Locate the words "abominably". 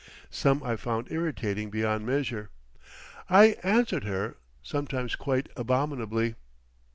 5.55-6.33